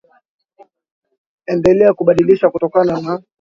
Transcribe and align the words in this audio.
endelea 1.45 1.93
kubadilisha 1.93 2.49
kutokana 2.49 3.01
na 3.01 3.23